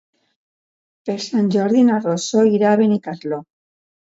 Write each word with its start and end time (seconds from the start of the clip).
Per 1.09 1.17
Sant 1.25 1.51
Jordi 1.57 1.83
na 1.91 1.99
Rosó 2.07 2.43
irà 2.55 2.73
a 2.73 2.81
Benicarló. 2.81 3.41